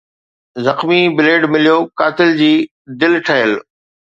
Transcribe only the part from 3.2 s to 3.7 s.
ٺهيل